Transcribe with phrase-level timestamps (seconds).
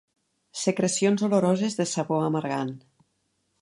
[0.61, 2.77] Secrecions oloroses de sabor amargant.